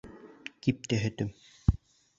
Кипте 0.67 1.01
һөтөм. 1.05 1.31